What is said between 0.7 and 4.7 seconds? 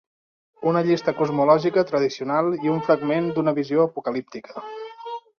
llista cosmològica tradicional i un fragment d'una visió apocalíptica.